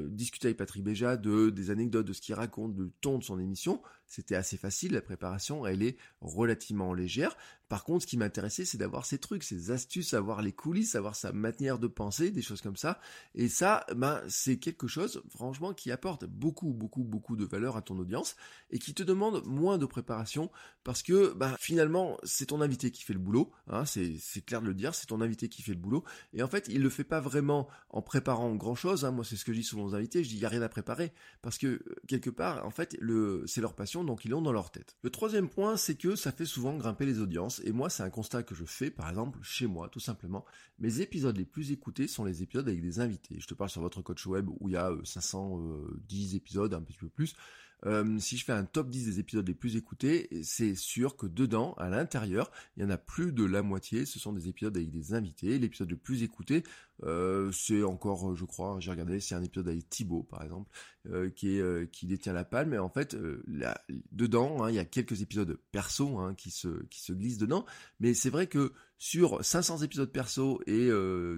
discuter 0.08 0.48
avec 0.48 0.56
Patrick 0.56 0.82
Béja 0.82 1.16
de, 1.16 1.50
des 1.50 1.70
anecdotes, 1.70 2.06
de 2.06 2.12
ce 2.12 2.20
qu'il 2.20 2.34
raconte, 2.34 2.75
du 2.75 2.90
ton 3.00 3.19
de 3.19 3.25
son 3.25 3.38
émission, 3.38 3.80
c'était 4.08 4.34
assez 4.34 4.56
facile. 4.56 4.93
La 4.93 5.02
préparation, 5.02 5.66
elle 5.66 5.82
est 5.82 5.96
relativement 6.20 6.94
légère. 6.94 7.37
Par 7.69 7.84
contre, 7.84 8.05
ce 8.05 8.06
qui 8.06 8.16
m'intéressait, 8.16 8.64
c'est 8.64 8.78
d'avoir 8.78 9.05
ces 9.05 9.19
trucs, 9.19 9.43
ces 9.43 9.70
astuces, 9.70 10.08
savoir 10.08 10.40
les 10.40 10.52
coulisses, 10.52 10.93
savoir 10.93 11.14
sa 11.14 11.32
manière 11.32 11.78
de 11.78 11.87
penser, 11.87 12.31
des 12.31 12.40
choses 12.40 12.62
comme 12.62 12.76
ça. 12.76 12.99
Et 13.34 13.49
ça, 13.49 13.84
ben, 13.94 14.22
c'est 14.28 14.56
quelque 14.56 14.87
chose, 14.87 15.22
franchement, 15.28 15.75
qui 15.75 15.93
apporte 15.93 16.25
beaucoup, 16.25 16.72
beaucoup, 16.72 17.05
beaucoup 17.05 17.37
de 17.37 17.44
valeur 17.44 17.76
à 17.76 17.82
ton 17.82 17.99
audience 17.99 18.37
et 18.70 18.78
qui 18.78 18.94
te 18.94 19.02
demande 19.02 19.44
moins 19.44 19.76
de 19.76 19.84
préparation 19.84 20.50
parce 20.82 21.02
que, 21.02 21.34
ben, 21.34 21.54
finalement, 21.58 22.16
c'est 22.22 22.46
ton 22.46 22.62
invité 22.62 22.90
qui 22.90 23.02
fait 23.02 23.12
le 23.12 23.19
boulot. 23.19 23.52
Hein, 23.66 23.84
c'est, 23.84 24.19
clair 24.46 24.62
de 24.62 24.66
le 24.66 24.75
dire, 24.75 24.94
c'est 24.94 25.06
ton 25.06 25.20
invité 25.20 25.50
qui 25.50 25.61
fait 25.61 25.72
le 25.72 25.78
boulot. 25.78 26.04
Et 26.32 26.43
en 26.43 26.49
fait, 26.49 26.69
il 26.69 26.81
le 26.81 26.88
fait 26.88 27.04
pas 27.04 27.20
vraiment 27.20 27.69
en 27.90 28.00
préparant 28.00 28.54
grand 28.54 28.75
chose. 28.75 29.04
Hein. 29.04 29.11
Moi, 29.11 29.26
c'est 29.26 29.37
ce 29.37 29.44
que 29.44 29.52
je 29.52 29.58
dis 29.58 29.64
souvent 29.64 29.84
aux 29.84 29.94
invités. 29.94 30.25
Je 30.25 30.31
dis, 30.31 30.37
il 30.37 30.40
y 30.40 30.46
a 30.46 30.49
rien 30.49 30.62
à 30.62 30.70
préparer 30.70 31.12
parce 31.43 31.58
que 31.58 31.82
quelque 32.06 32.31
part, 32.31 32.64
en 32.64 32.70
fait, 32.70 32.96
c'est 33.46 33.61
leur 33.61 33.75
passion, 33.75 33.97
donc 34.04 34.24
ils 34.24 34.30
l'ont 34.30 34.42
dans 34.42 34.52
leur 34.52 34.70
tête. 34.70 34.96
Le 35.02 35.10
troisième 35.10 35.48
point, 35.48 35.76
c'est 35.76 35.94
que 35.94 36.16
ça 36.16 36.32
fait 36.32 36.44
souvent 36.44 36.76
grimper 36.76 37.06
les 37.06 37.20
audiences 37.20 37.60
et 37.64 37.72
moi 37.72 37.90
c'est 37.90 38.02
un 38.02 38.10
constat 38.10 38.42
que 38.42 38.54
je 38.54 38.64
fais 38.64 38.90
par 38.90 39.08
exemple 39.08 39.38
chez 39.42 39.66
moi 39.66 39.88
tout 39.88 40.00
simplement. 40.00 40.44
Mes 40.78 41.00
épisodes 41.00 41.36
les 41.36 41.44
plus 41.44 41.72
écoutés 41.72 42.08
sont 42.08 42.24
les 42.24 42.42
épisodes 42.42 42.68
avec 42.68 42.80
des 42.80 43.00
invités. 43.00 43.36
Je 43.38 43.46
te 43.46 43.54
parle 43.54 43.70
sur 43.70 43.80
votre 43.80 44.02
coach 44.02 44.26
web 44.26 44.48
où 44.60 44.68
il 44.68 44.72
y 44.72 44.76
a 44.76 44.92
510 45.04 46.34
euh, 46.34 46.36
épisodes, 46.36 46.74
un 46.74 46.82
petit 46.82 46.98
peu 46.98 47.08
plus. 47.08 47.34
Euh, 47.86 48.19
si 48.19 48.36
je 48.36 48.44
fais 48.44 48.52
un 48.52 48.64
top 48.64 48.90
10 48.90 49.06
des 49.06 49.20
épisodes 49.20 49.46
les 49.46 49.54
plus 49.54 49.76
écoutés, 49.76 50.28
c'est 50.42 50.75
sûr 50.75 51.16
que 51.16 51.26
dedans, 51.26 51.75
à 51.75 51.88
l'intérieur, 51.88 52.50
il 52.76 52.82
y 52.82 52.86
en 52.86 52.90
a 52.90 52.98
plus 52.98 53.32
de 53.32 53.44
la 53.44 53.62
moitié. 53.62 54.04
Ce 54.06 54.19
sont 54.19 54.32
des 54.32 54.48
épisodes 54.48 54.76
avec 54.76 54.90
des 54.90 55.14
invités. 55.14 55.58
L'épisode 55.58 55.90
le 55.90 55.96
plus 55.96 56.22
écouté, 56.22 56.64
euh, 57.04 57.50
c'est 57.52 57.82
encore, 57.82 58.34
je 58.34 58.44
crois, 58.44 58.78
j'ai 58.80 58.90
regardé, 58.90 59.20
c'est 59.20 59.34
un 59.34 59.42
épisode 59.42 59.69
avec 59.69 59.88
Thibaut, 59.88 60.25
par 60.25 60.42
exemple, 60.42 60.70
euh, 61.06 61.30
qui, 61.30 62.06
détient 62.06 62.32
la 62.32 62.44
palme. 62.44 62.70
Mais 62.70 62.78
en 62.78 62.90
fait, 62.90 63.16
dedans, 64.12 64.64
hein, 64.64 64.70
il 64.70 64.75
y 64.75 64.80
a 64.80 64.84
quelques 64.84 65.22
épisodes 65.22 65.58
perso 65.70 66.19
hein, 66.19 66.34
qui 66.34 66.50
se 66.50 67.12
glissent 67.12 67.38
dedans. 67.38 67.64
Mais 68.00 68.14
c'est 68.14 68.30
vrai 68.30 68.46
que 68.46 68.72
sur 68.98 69.44
500 69.44 69.78
épisodes 69.78 70.10
perso 70.10 70.60
et 70.66 70.90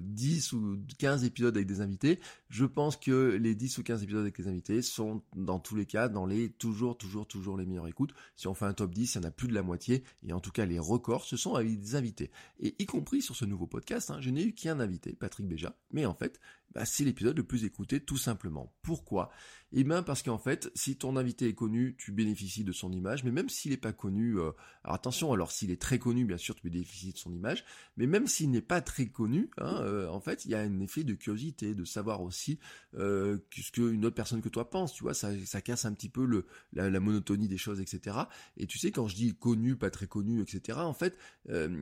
10 0.03 0.53
ou 0.53 0.79
15 0.99 1.25
épisodes 1.25 1.57
avec 1.57 1.69
des 1.69 1.81
invités, 1.81 2.19
je 2.49 2.65
pense 2.65 2.97
que 2.97 3.37
les 3.41 3.55
10 3.55 3.79
ou 3.79 3.83
15 3.83 4.03
épisodes 4.03 4.23
avec 4.23 4.39
les 4.39 4.49
invités 4.49 4.83
sont 4.83 5.23
dans 5.37 5.59
tous 5.59 5.77
les 5.77 5.87
cas 5.87 6.09
dans 6.09 6.27
les 6.27 6.51
toujours, 6.51 6.97
toujours, 6.97 7.27
toujours 7.27 7.57
les 7.57 7.67
meilleures 7.67 7.89
écoutes. 7.89 8.15
Si 8.37 8.49
on 8.49 8.55
fait 8.55 8.65
un 8.65 8.73
top 8.73 8.93
10, 8.93 9.15
il 9.15 9.19
y 9.19 9.21
en 9.21 9.29
a 9.29 9.31
plus 9.31 9.49
de 9.49 9.55
la 9.55 9.63
moitié. 9.63 10.05
Et 10.27 10.33
en 10.33 10.41
tout 10.41 10.51
cas, 10.51 10.65
les 10.65 10.79
records, 10.79 11.25
ce 11.25 11.37
sont 11.37 11.55
avec 11.55 11.81
des 11.81 11.95
invités. 11.95 12.31
Et 12.59 12.75
y 12.79 12.87
compris 12.87 13.23
sur 13.23 13.37
ce 13.37 13.45
nouveau 13.45 13.67
podcast, 13.67 14.11
hein, 14.11 14.19
je 14.21 14.31
n'ai 14.31 14.43
eu 14.43 14.53
qu'un 14.53 14.81
invité, 14.81 15.13
Patrick 15.13 15.47
Béja. 15.47 15.77
Mais 15.93 16.07
en 16.07 16.15
fait, 16.15 16.41
bah, 16.73 16.85
c'est 16.85 17.05
l'épisode 17.05 17.37
le 17.37 17.45
plus 17.45 17.65
écouté 17.65 18.01
tout 18.01 18.17
simplement. 18.17 18.73
Pourquoi? 18.83 19.31
Eh 19.73 19.85
bien 19.85 20.03
parce 20.03 20.23
qu'en 20.23 20.39
fait, 20.39 20.71
si 20.75 20.97
ton 20.97 21.17
invité 21.17 21.47
est 21.47 21.55
connu, 21.55 21.95
tu 21.97 22.11
bénéficies 22.11 22.65
de 22.65 22.73
son 22.73 22.91
image, 22.93 23.23
mais 23.23 23.31
même 23.31 23.49
s'il 23.49 23.71
n'est 23.71 23.77
pas 23.77 23.93
connu, 23.93 24.37
euh, 24.37 24.51
alors 24.83 24.97
attention, 24.97 25.33
alors 25.33 25.53
s'il 25.53 25.71
est 25.71 25.81
très 25.81 26.01
connu, 26.01 26.25
bien 26.25 26.39
sûr, 26.39 26.57
tu 26.57 26.69
bénéficies 26.69 27.13
de 27.13 27.19
son 27.19 27.33
image, 27.33 27.65
mais 27.97 28.07
même 28.07 28.27
s'il 28.27 28.51
n'est 28.51 28.61
pas 28.61 28.81
très 28.81 29.07
connu, 29.07 29.49
hein, 29.59 29.81
euh, 29.83 30.09
en 30.09 30.21
fait, 30.21 30.45
il 30.45 30.51
y 30.51 30.55
a 30.57 30.61
un 30.61 30.81
effet 30.81 31.05
de 31.05 31.15
curiosité, 31.15 31.75
de 31.75 31.85
savoir 31.85 32.21
aussi 32.21 32.59
euh, 32.95 33.39
ce 33.57 33.71
qu'une 33.71 34.05
autre 34.05 34.17
personne 34.17 34.43
que 34.43 34.49
toi 34.49 34.69
pense, 34.69 34.93
tu 34.93 35.05
vois, 35.05 35.15
ça, 35.15 35.31
casse 35.61 35.85
un 35.85 35.93
petit 35.93 36.09
peu 36.09 36.45
la, 36.73 37.01
monotonie 37.01 37.47
des 37.47 37.59
choses, 37.59 37.81
etc. 37.81 38.17
Et 38.57 38.67
tu 38.67 38.79
sais, 38.79 38.91
quand 38.91 39.07
je 39.07 39.15
dis 39.15 39.37
connu, 39.37 39.77
pas 39.77 39.91
très 39.91 40.09
connu, 40.09 40.43
etc., 40.43 40.79
en 40.81 40.95
fait, 40.95 41.17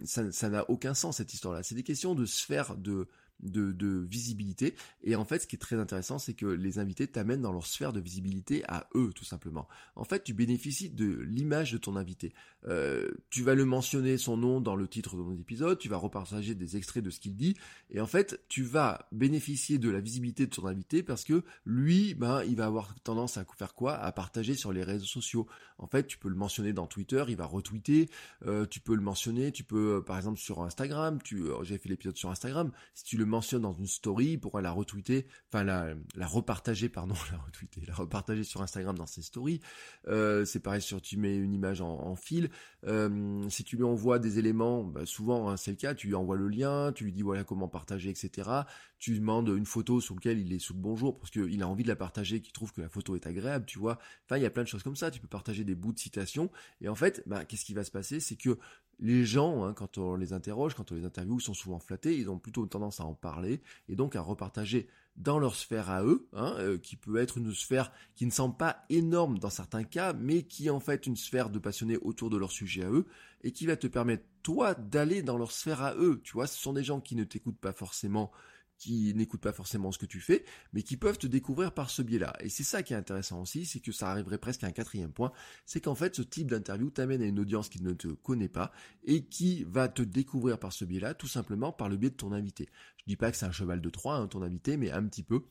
ça 0.04 0.50
n'a 0.50 0.68
aucun 0.68 0.92
sens 0.92 1.16
cette 1.16 1.32
histoire-là. 1.32 1.62
C'est 1.62 1.74
des 1.74 1.82
questions 1.82 2.14
de 2.14 2.26
sphère 2.26 2.76
de 2.76 3.08
de, 3.40 4.06
visibilité. 4.08 4.74
Et 5.02 5.16
en 5.16 5.24
fait, 5.24 5.40
ce 5.40 5.46
qui 5.46 5.56
est 5.56 5.58
très 5.58 5.76
intéressant, 5.76 6.18
c'est 6.18 6.34
que 6.34 6.46
les 6.46 6.78
invités 6.78 7.06
t'amènent 7.06 7.42
dans 7.42 7.52
leur 7.52 7.66
sphère 7.66 7.92
de 7.92 8.00
visibilité 8.00 8.62
à 8.68 8.88
eux, 8.94 9.12
tout 9.14 9.24
simplement. 9.24 9.68
En 9.96 10.04
fait, 10.04 10.24
tu 10.24 10.34
bénéficies 10.34 10.90
de 10.90 11.06
l'image 11.06 11.72
de 11.72 11.78
ton 11.78 11.96
invité. 11.96 12.32
Euh, 12.66 13.10
tu 13.30 13.42
vas 13.42 13.54
le 13.54 13.64
mentionner 13.64 14.18
son 14.18 14.36
nom 14.36 14.60
dans 14.60 14.74
le 14.74 14.88
titre 14.88 15.16
de 15.16 15.22
ton 15.22 15.38
épisode, 15.38 15.78
tu 15.78 15.88
vas 15.88 15.96
repartager 15.96 16.54
des 16.54 16.76
extraits 16.76 17.04
de 17.04 17.10
ce 17.10 17.20
qu'il 17.20 17.36
dit, 17.36 17.56
et 17.90 18.00
en 18.00 18.06
fait, 18.06 18.40
tu 18.48 18.62
vas 18.62 19.06
bénéficier 19.12 19.78
de 19.78 19.88
la 19.90 20.00
visibilité 20.00 20.46
de 20.46 20.50
ton 20.50 20.66
invité 20.66 21.02
parce 21.02 21.24
que 21.24 21.44
lui, 21.64 22.14
ben, 22.14 22.42
il 22.44 22.56
va 22.56 22.66
avoir 22.66 22.94
tendance 23.04 23.36
à 23.36 23.44
faire 23.56 23.74
quoi? 23.74 23.94
À 23.94 24.10
partager 24.12 24.54
sur 24.54 24.72
les 24.72 24.82
réseaux 24.82 25.06
sociaux. 25.06 25.46
En 25.78 25.86
fait, 25.86 26.06
tu 26.06 26.18
peux 26.18 26.28
le 26.28 26.34
mentionner 26.34 26.72
dans 26.72 26.86
Twitter, 26.86 27.24
il 27.28 27.36
va 27.36 27.46
retweeter, 27.46 28.10
euh, 28.46 28.66
tu 28.66 28.80
peux 28.80 28.94
le 28.94 29.02
mentionner, 29.02 29.52
tu 29.52 29.62
peux, 29.62 29.98
euh, 29.98 30.00
par 30.00 30.16
exemple, 30.16 30.38
sur 30.38 30.62
Instagram, 30.62 31.20
tu, 31.22 31.44
j'ai 31.62 31.78
fait 31.78 31.88
l'épisode 31.88 32.16
sur 32.16 32.30
Instagram, 32.30 32.72
si 32.94 33.04
tu 33.04 33.16
le 33.16 33.26
mentionne 33.28 33.62
dans 33.62 33.72
une 33.72 33.86
story, 33.86 34.38
pourra 34.38 34.60
la 34.60 34.72
retweeter, 34.72 35.26
enfin 35.48 35.64
la, 35.64 35.94
repartager, 36.26 36.88
pardon, 36.88 37.14
la 37.32 37.38
retweeter, 37.38 37.82
la 37.86 37.94
repartager 37.94 38.44
sur 38.44 38.62
Instagram 38.62 38.96
dans 38.96 39.06
ses 39.06 39.22
stories. 39.22 39.60
Euh, 40.08 40.44
c'est 40.44 40.60
pareil 40.60 40.82
sur 40.82 41.00
tu 41.00 41.16
mets 41.16 41.36
une 41.36 41.52
image 41.52 41.80
en, 41.80 42.14
fil. 42.16 42.50
Euh, 42.86 43.48
si 43.48 43.64
tu 43.64 43.76
lui 43.76 43.84
envoies 43.84 44.18
des 44.18 44.38
éléments, 44.38 44.84
bah, 44.84 45.06
souvent 45.06 45.48
hein, 45.48 45.56
c'est 45.56 45.70
le 45.70 45.76
cas, 45.76 45.94
tu 45.94 46.08
lui 46.08 46.14
envoies 46.14 46.36
le 46.36 46.48
lien, 46.48 46.92
tu 46.92 47.04
lui 47.04 47.12
dis 47.12 47.22
voilà 47.22 47.44
comment 47.44 47.68
partager, 47.68 48.10
etc. 48.10 48.50
Tu 48.98 49.18
demandes 49.18 49.48
une 49.48 49.66
photo 49.66 50.00
sur 50.00 50.14
laquelle 50.14 50.38
il 50.40 50.52
est 50.52 50.58
sous 50.58 50.74
le 50.74 50.80
bonjour 50.80 51.18
parce 51.18 51.30
qu'il 51.30 51.62
a 51.62 51.68
envie 51.68 51.84
de 51.84 51.88
la 51.88 51.96
partager, 51.96 52.40
qu'il 52.40 52.52
trouve 52.52 52.72
que 52.72 52.80
la 52.80 52.88
photo 52.88 53.14
est 53.14 53.26
agréable, 53.26 53.66
tu 53.66 53.78
vois. 53.78 53.98
Enfin, 54.24 54.36
il 54.36 54.42
y 54.42 54.46
a 54.46 54.50
plein 54.50 54.64
de 54.64 54.68
choses 54.68 54.82
comme 54.82 54.96
ça. 54.96 55.10
Tu 55.10 55.20
peux 55.20 55.28
partager 55.28 55.64
des 55.64 55.74
bouts 55.74 55.92
de 55.92 55.98
citations. 55.98 56.50
Et 56.80 56.88
en 56.88 56.94
fait, 56.94 57.22
bah, 57.26 57.44
qu'est-ce 57.44 57.64
qui 57.64 57.74
va 57.74 57.84
se 57.84 57.90
passer? 57.90 58.20
C'est 58.20 58.36
que 58.36 58.58
les 59.00 59.24
gens, 59.24 59.64
hein, 59.64 59.74
quand 59.74 59.98
on 59.98 60.16
les 60.16 60.32
interroge, 60.32 60.74
quand 60.74 60.90
on 60.92 60.94
les 60.94 61.04
interviewe, 61.04 61.40
sont 61.40 61.54
souvent 61.54 61.78
flattés, 61.78 62.16
ils 62.16 62.30
ont 62.30 62.38
plutôt 62.38 62.66
tendance 62.66 63.00
à 63.00 63.04
en 63.04 63.14
parler 63.14 63.60
et 63.88 63.96
donc 63.96 64.16
à 64.16 64.20
repartager 64.20 64.88
dans 65.16 65.38
leur 65.38 65.54
sphère 65.54 65.90
à 65.90 66.04
eux, 66.04 66.28
hein, 66.32 66.54
euh, 66.58 66.78
qui 66.78 66.96
peut 66.96 67.16
être 67.16 67.38
une 67.38 67.52
sphère 67.52 67.92
qui 68.14 68.24
ne 68.24 68.30
semble 68.30 68.56
pas 68.56 68.84
énorme 68.88 69.38
dans 69.38 69.50
certains 69.50 69.84
cas, 69.84 70.12
mais 70.12 70.44
qui 70.44 70.66
est 70.68 70.70
en 70.70 70.80
fait 70.80 71.06
une 71.06 71.16
sphère 71.16 71.50
de 71.50 71.58
passionnés 71.58 71.98
autour 71.98 72.30
de 72.30 72.36
leur 72.36 72.52
sujet 72.52 72.84
à 72.84 72.90
eux, 72.90 73.06
et 73.42 73.52
qui 73.52 73.66
va 73.66 73.76
te 73.76 73.86
permettre, 73.86 74.24
toi, 74.42 74.74
d'aller 74.74 75.22
dans 75.22 75.36
leur 75.36 75.50
sphère 75.52 75.82
à 75.82 75.94
eux. 75.96 76.20
Tu 76.22 76.32
vois, 76.32 76.46
ce 76.46 76.58
sont 76.58 76.72
des 76.72 76.84
gens 76.84 77.00
qui 77.00 77.16
ne 77.16 77.24
t'écoutent 77.24 77.58
pas 77.58 77.72
forcément 77.72 78.30
qui 78.78 79.12
n'écoutent 79.14 79.40
pas 79.40 79.52
forcément 79.52 79.92
ce 79.92 79.98
que 79.98 80.06
tu 80.06 80.20
fais, 80.20 80.44
mais 80.72 80.82
qui 80.82 80.96
peuvent 80.96 81.18
te 81.18 81.26
découvrir 81.26 81.72
par 81.72 81.90
ce 81.90 82.02
biais-là. 82.02 82.36
Et 82.40 82.48
c'est 82.48 82.64
ça 82.64 82.82
qui 82.82 82.92
est 82.92 82.96
intéressant 82.96 83.42
aussi, 83.42 83.66
c'est 83.66 83.80
que 83.80 83.92
ça 83.92 84.10
arriverait 84.10 84.38
presque 84.38 84.64
à 84.64 84.68
un 84.68 84.72
quatrième 84.72 85.12
point, 85.12 85.32
c'est 85.66 85.80
qu'en 85.80 85.94
fait 85.94 86.14
ce 86.14 86.22
type 86.22 86.50
d'interview 86.50 86.90
t'amène 86.90 87.22
à 87.22 87.26
une 87.26 87.40
audience 87.40 87.68
qui 87.68 87.82
ne 87.82 87.92
te 87.92 88.08
connaît 88.08 88.48
pas 88.48 88.72
et 89.04 89.24
qui 89.24 89.64
va 89.64 89.88
te 89.88 90.02
découvrir 90.02 90.58
par 90.58 90.72
ce 90.72 90.84
biais-là, 90.84 91.14
tout 91.14 91.28
simplement 91.28 91.72
par 91.72 91.88
le 91.88 91.96
biais 91.96 92.10
de 92.10 92.14
ton 92.14 92.32
invité. 92.32 92.68
Je 92.98 93.04
dis 93.06 93.16
pas 93.16 93.30
que 93.30 93.36
c'est 93.36 93.46
un 93.46 93.52
cheval 93.52 93.80
de 93.80 93.90
Troie, 93.90 94.16
hein, 94.16 94.28
ton 94.28 94.42
invité, 94.42 94.76
mais 94.76 94.90
un 94.90 95.04
petit 95.04 95.22
peu 95.22 95.44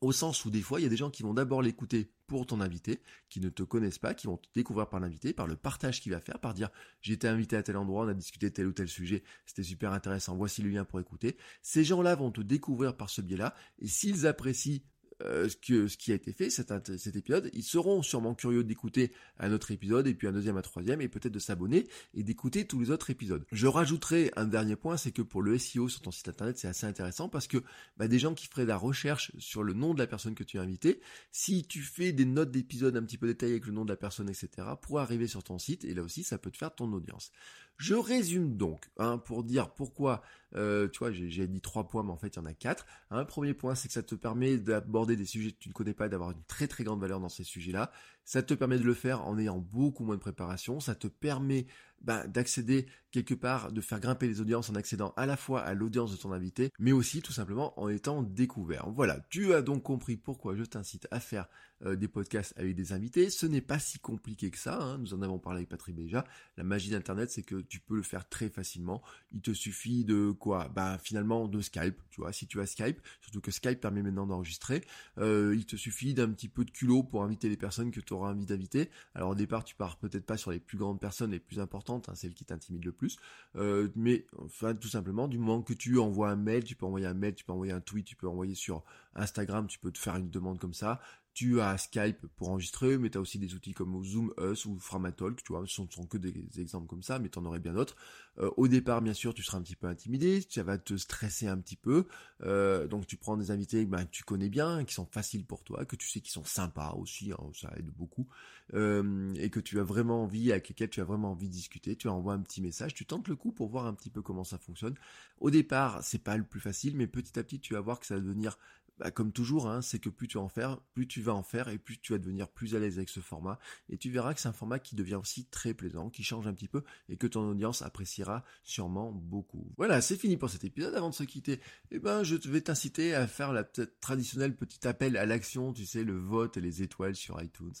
au 0.00 0.12
sens 0.12 0.44
où 0.44 0.50
des 0.50 0.62
fois, 0.62 0.80
il 0.80 0.82
y 0.82 0.86
a 0.86 0.90
des 0.90 0.96
gens 0.96 1.10
qui 1.10 1.22
vont 1.22 1.34
d'abord 1.34 1.62
l'écouter 1.62 2.10
pour 2.26 2.46
ton 2.46 2.60
invité, 2.60 3.00
qui 3.28 3.40
ne 3.40 3.48
te 3.48 3.62
connaissent 3.62 3.98
pas, 3.98 4.14
qui 4.14 4.26
vont 4.26 4.36
te 4.36 4.48
découvrir 4.54 4.88
par 4.88 5.00
l'invité, 5.00 5.32
par 5.32 5.46
le 5.46 5.56
partage 5.56 6.00
qu'il 6.00 6.12
va 6.12 6.20
faire, 6.20 6.38
par 6.38 6.54
dire 6.54 6.70
j'ai 7.00 7.14
été 7.14 7.28
invité 7.28 7.56
à 7.56 7.62
tel 7.62 7.76
endroit, 7.76 8.04
on 8.04 8.08
a 8.08 8.14
discuté 8.14 8.50
tel 8.50 8.66
ou 8.66 8.72
tel 8.72 8.88
sujet, 8.88 9.22
c'était 9.46 9.62
super 9.62 9.92
intéressant, 9.92 10.36
voici 10.36 10.62
le 10.62 10.70
lien 10.70 10.84
pour 10.84 11.00
écouter. 11.00 11.36
Ces 11.62 11.84
gens-là 11.84 12.14
vont 12.16 12.30
te 12.30 12.40
découvrir 12.40 12.96
par 12.96 13.10
ce 13.10 13.20
biais-là, 13.20 13.54
et 13.78 13.86
s'ils 13.86 14.26
apprécient 14.26 14.80
euh, 15.22 15.48
ce, 15.48 15.56
que, 15.56 15.88
ce 15.88 15.96
qui 15.96 16.12
a 16.12 16.14
été 16.14 16.32
fait, 16.32 16.50
cet, 16.50 16.96
cet 16.98 17.16
épisode, 17.16 17.50
ils 17.54 17.62
seront 17.62 18.02
sûrement 18.02 18.34
curieux 18.34 18.64
d'écouter 18.64 19.12
un 19.38 19.52
autre 19.52 19.70
épisode, 19.70 20.06
et 20.06 20.14
puis 20.14 20.28
un 20.28 20.32
deuxième, 20.32 20.56
un 20.56 20.62
troisième, 20.62 21.00
et 21.00 21.08
peut-être 21.08 21.32
de 21.32 21.38
s'abonner 21.38 21.88
et 22.14 22.22
d'écouter 22.22 22.66
tous 22.66 22.80
les 22.80 22.90
autres 22.90 23.10
épisodes. 23.10 23.44
Je 23.52 23.66
rajouterai 23.66 24.30
un 24.36 24.46
dernier 24.46 24.76
point, 24.76 24.96
c'est 24.96 25.12
que 25.12 25.22
pour 25.22 25.42
le 25.42 25.56
SEO 25.58 25.88
sur 25.88 26.02
ton 26.02 26.10
site 26.10 26.28
internet, 26.28 26.58
c'est 26.58 26.68
assez 26.68 26.86
intéressant 26.86 27.28
parce 27.28 27.46
que 27.46 27.58
bah, 27.96 28.08
des 28.08 28.18
gens 28.18 28.34
qui 28.34 28.46
feraient 28.46 28.66
la 28.66 28.76
recherche 28.76 29.32
sur 29.38 29.62
le 29.62 29.72
nom 29.72 29.94
de 29.94 29.98
la 29.98 30.06
personne 30.06 30.34
que 30.34 30.44
tu 30.44 30.58
as 30.58 30.62
invité, 30.62 31.00
si 31.32 31.64
tu 31.64 31.80
fais 31.80 32.12
des 32.12 32.24
notes 32.24 32.50
d'épisode 32.50 32.96
un 32.96 33.02
petit 33.02 33.18
peu 33.18 33.26
détaillées 33.26 33.52
avec 33.52 33.66
le 33.66 33.72
nom 33.72 33.84
de 33.84 33.90
la 33.90 33.96
personne, 33.96 34.28
etc., 34.28 34.68
pour 34.82 35.00
arriver 35.00 35.26
sur 35.26 35.42
ton 35.42 35.58
site, 35.58 35.84
et 35.84 35.94
là 35.94 36.02
aussi, 36.02 36.24
ça 36.24 36.38
peut 36.38 36.50
te 36.50 36.58
faire 36.58 36.74
ton 36.74 36.92
audience. 36.92 37.32
Je 37.76 37.94
résume 37.94 38.56
donc, 38.56 38.88
hein, 38.96 39.18
pour 39.18 39.44
dire 39.44 39.70
pourquoi, 39.70 40.22
euh, 40.54 40.88
tu 40.88 41.00
vois, 41.00 41.12
j'ai 41.12 41.46
dit 41.46 41.60
trois 41.60 41.86
points, 41.86 42.02
mais 42.02 42.10
en 42.10 42.16
fait, 42.16 42.28
il 42.28 42.36
y 42.36 42.38
en 42.38 42.46
a 42.46 42.54
quatre. 42.54 42.86
Un 43.10 43.24
premier 43.26 43.52
point, 43.52 43.74
c'est 43.74 43.88
que 43.88 43.94
ça 43.94 44.02
te 44.02 44.14
permet 44.14 44.56
d'aborder 44.56 45.14
des 45.14 45.26
sujets 45.26 45.52
que 45.52 45.58
tu 45.58 45.68
ne 45.68 45.74
connais 45.74 45.92
pas, 45.92 46.08
d'avoir 46.08 46.30
une 46.30 46.42
très 46.44 46.68
très 46.68 46.84
grande 46.84 47.00
valeur 47.00 47.20
dans 47.20 47.28
ces 47.28 47.44
sujets-là. 47.44 47.90
Ça 48.24 48.42
te 48.42 48.54
permet 48.54 48.78
de 48.78 48.84
le 48.84 48.94
faire 48.94 49.26
en 49.26 49.38
ayant 49.38 49.58
beaucoup 49.58 50.04
moins 50.04 50.16
de 50.16 50.20
préparation. 50.20 50.80
Ça 50.80 50.94
te 50.94 51.06
permet 51.06 51.66
bah, 52.02 52.26
d'accéder 52.26 52.86
quelque 53.16 53.34
part, 53.34 53.72
de 53.72 53.80
faire 53.80 53.98
grimper 53.98 54.28
les 54.28 54.40
audiences 54.42 54.68
en 54.68 54.74
accédant 54.74 55.14
à 55.16 55.24
la 55.24 55.38
fois 55.38 55.62
à 55.62 55.72
l'audience 55.72 56.12
de 56.12 56.16
ton 56.16 56.32
invité, 56.32 56.70
mais 56.78 56.92
aussi 56.92 57.22
tout 57.22 57.32
simplement 57.32 57.78
en 57.80 57.88
étant 57.88 58.22
découvert. 58.22 58.90
Voilà, 58.90 59.20
tu 59.30 59.54
as 59.54 59.62
donc 59.62 59.82
compris 59.82 60.16
pourquoi 60.16 60.54
je 60.54 60.64
t'incite 60.64 61.08
à 61.10 61.18
faire 61.18 61.48
euh, 61.84 61.96
des 61.96 62.08
podcasts 62.08 62.52
avec 62.58 62.74
des 62.74 62.92
invités. 62.92 63.30
Ce 63.30 63.46
n'est 63.46 63.60
pas 63.60 63.78
si 63.78 63.98
compliqué 63.98 64.50
que 64.50 64.58
ça, 64.58 64.78
hein. 64.82 64.98
nous 64.98 65.14
en 65.14 65.22
avons 65.22 65.38
parlé 65.38 65.58
avec 65.58 65.68
Patrick 65.68 65.96
Béja. 65.96 66.24
La 66.56 66.64
magie 66.64 66.90
d'Internet, 66.90 67.30
c'est 67.30 67.42
que 67.42 67.60
tu 67.62 67.80
peux 67.80 67.96
le 67.96 68.02
faire 68.02 68.28
très 68.28 68.48
facilement. 68.48 69.02
Il 69.32 69.40
te 69.40 69.52
suffit 69.52 70.04
de 70.04 70.30
quoi? 70.30 70.68
Bah 70.68 70.98
finalement 71.02 71.48
de 71.48 71.60
Skype, 71.60 72.00
tu 72.10 72.20
vois, 72.20 72.32
si 72.32 72.46
tu 72.46 72.60
as 72.60 72.66
Skype, 72.66 73.00
surtout 73.20 73.40
que 73.40 73.50
Skype 73.50 73.80
permet 73.80 74.02
maintenant 74.02 74.26
d'enregistrer, 74.26 74.82
euh, 75.18 75.54
il 75.56 75.64
te 75.64 75.76
suffit 75.76 76.12
d'un 76.12 76.30
petit 76.30 76.48
peu 76.48 76.64
de 76.64 76.70
culot 76.70 77.02
pour 77.02 77.22
inviter 77.22 77.48
les 77.48 77.56
personnes 77.56 77.90
que 77.90 78.00
tu 78.00 78.12
auras 78.12 78.30
envie 78.30 78.46
d'inviter. 78.46 78.90
Alors 79.14 79.30
au 79.30 79.34
départ, 79.34 79.64
tu 79.64 79.74
pars 79.74 79.96
peut-être 79.98 80.26
pas 80.26 80.36
sur 80.36 80.50
les 80.50 80.60
plus 80.60 80.76
grandes 80.76 81.00
personnes, 81.00 81.30
les 81.30 81.40
plus 81.40 81.60
importantes, 81.60 81.85
hein, 81.90 82.14
celles 82.14 82.34
qui 82.34 82.44
t'intimident 82.44 82.84
le 82.84 82.92
plus, 82.92 83.16
euh, 83.56 83.88
mais 83.96 84.26
enfin 84.38 84.74
tout 84.74 84.88
simplement 84.88 85.28
du 85.28 85.38
moment 85.38 85.62
que 85.62 85.72
tu 85.72 85.98
envoies 85.98 86.28
un 86.30 86.36
mail, 86.36 86.64
tu 86.64 86.76
peux 86.76 86.86
envoyer 86.86 87.06
un 87.06 87.14
mail, 87.14 87.34
tu 87.34 87.44
peux 87.44 87.52
envoyer 87.52 87.72
un 87.72 87.80
tweet, 87.80 88.06
tu 88.06 88.16
peux 88.16 88.28
envoyer 88.28 88.54
sur 88.54 88.84
Instagram, 89.14 89.66
tu 89.66 89.78
peux 89.78 89.90
te 89.90 89.98
faire 89.98 90.16
une 90.16 90.30
demande 90.30 90.58
comme 90.58 90.74
ça. 90.74 91.00
Tu 91.36 91.60
as 91.60 91.76
Skype 91.76 92.26
pour 92.36 92.48
enregistrer, 92.48 92.96
mais 92.96 93.10
tu 93.10 93.18
as 93.18 93.20
aussi 93.20 93.38
des 93.38 93.52
outils 93.54 93.74
comme 93.74 94.02
Zoom 94.02 94.32
Us 94.40 94.64
ou 94.64 94.78
Framatalk, 94.78 95.44
tu 95.44 95.52
vois, 95.52 95.62
ce 95.66 95.82
ne 95.82 95.86
sont 95.90 96.06
que 96.06 96.16
des 96.16 96.32
exemples 96.58 96.86
comme 96.86 97.02
ça, 97.02 97.18
mais 97.18 97.28
tu 97.28 97.38
en 97.38 97.44
aurais 97.44 97.58
bien 97.58 97.74
d'autres. 97.74 97.94
Euh, 98.38 98.50
au 98.56 98.68
départ, 98.68 99.02
bien 99.02 99.12
sûr, 99.12 99.34
tu 99.34 99.42
seras 99.42 99.58
un 99.58 99.62
petit 99.62 99.76
peu 99.76 99.86
intimidé, 99.86 100.42
tu 100.42 100.62
vas 100.62 100.78
te 100.78 100.96
stresser 100.96 101.46
un 101.46 101.58
petit 101.58 101.76
peu, 101.76 102.06
euh, 102.42 102.86
donc 102.86 103.06
tu 103.06 103.18
prends 103.18 103.36
des 103.36 103.50
invités 103.50 103.84
ben, 103.84 104.06
que 104.06 104.10
tu 104.10 104.24
connais 104.24 104.48
bien, 104.48 104.84
qui 104.86 104.94
sont 104.94 105.04
faciles 105.04 105.44
pour 105.44 105.62
toi, 105.62 105.84
que 105.84 105.94
tu 105.94 106.08
sais 106.08 106.20
qu'ils 106.20 106.32
sont 106.32 106.44
sympas 106.44 106.92
aussi, 106.92 107.32
hein, 107.32 107.50
ça 107.52 107.70
aide 107.76 107.90
beaucoup, 107.90 108.26
euh, 108.72 109.34
et 109.34 109.50
que 109.50 109.60
tu 109.60 109.78
as 109.78 109.84
vraiment 109.84 110.22
envie, 110.22 110.52
avec 110.52 110.70
lesquels 110.70 110.88
tu 110.88 111.02
as 111.02 111.04
vraiment 111.04 111.32
envie 111.32 111.48
de 111.48 111.52
discuter, 111.52 111.96
tu 111.96 112.08
envoies 112.08 112.32
un 112.32 112.40
petit 112.40 112.62
message, 112.62 112.94
tu 112.94 113.04
tentes 113.04 113.28
le 113.28 113.36
coup 113.36 113.52
pour 113.52 113.68
voir 113.68 113.84
un 113.84 113.92
petit 113.92 114.10
peu 114.10 114.22
comment 114.22 114.44
ça 114.44 114.56
fonctionne. 114.56 114.94
Au 115.38 115.50
départ, 115.50 116.02
c'est 116.02 116.22
pas 116.22 116.38
le 116.38 116.44
plus 116.44 116.60
facile, 116.60 116.96
mais 116.96 117.06
petit 117.06 117.38
à 117.38 117.42
petit, 117.42 117.60
tu 117.60 117.74
vas 117.74 117.80
voir 117.80 118.00
que 118.00 118.06
ça 118.06 118.14
va 118.14 118.20
devenir 118.20 118.58
bah, 118.98 119.10
comme 119.10 119.32
toujours, 119.32 119.68
hein, 119.68 119.82
c'est 119.82 119.98
que 119.98 120.08
plus 120.08 120.28
tu 120.28 120.38
en 120.38 120.48
faire, 120.48 120.80
plus 120.94 121.06
tu 121.06 121.20
vas 121.20 121.34
en 121.34 121.42
faire 121.42 121.68
et 121.68 121.78
plus 121.78 121.98
tu 121.98 122.12
vas 122.12 122.18
devenir 122.18 122.48
plus 122.48 122.74
à 122.74 122.78
l'aise 122.78 122.96
avec 122.96 123.08
ce 123.08 123.20
format. 123.20 123.58
Et 123.90 123.98
tu 123.98 124.10
verras 124.10 124.32
que 124.32 124.40
c'est 124.40 124.48
un 124.48 124.52
format 124.52 124.78
qui 124.78 124.96
devient 124.96 125.16
aussi 125.16 125.46
très 125.46 125.74
plaisant, 125.74 126.08
qui 126.08 126.22
change 126.22 126.46
un 126.46 126.54
petit 126.54 126.68
peu 126.68 126.82
et 127.08 127.16
que 127.16 127.26
ton 127.26 127.48
audience 127.48 127.82
appréciera 127.82 128.44
sûrement 128.62 129.12
beaucoup. 129.12 129.70
Voilà, 129.76 130.00
c'est 130.00 130.16
fini 130.16 130.36
pour 130.36 130.48
cet 130.48 130.64
épisode. 130.64 130.94
Avant 130.94 131.10
de 131.10 131.14
se 131.14 131.24
quitter, 131.24 131.60
eh 131.90 131.98
ben, 131.98 132.22
je 132.22 132.36
vais 132.36 132.60
t'inciter 132.60 133.14
à 133.14 133.26
faire 133.26 133.52
la 133.52 133.64
traditionnelle 134.00 134.56
petit 134.56 134.86
appel 134.88 135.16
à 135.16 135.26
l'action, 135.26 135.72
tu 135.72 135.84
sais, 135.84 136.04
le 136.04 136.18
vote 136.18 136.56
et 136.56 136.60
les 136.60 136.82
étoiles 136.82 137.16
sur 137.16 137.40
iTunes. 137.42 137.74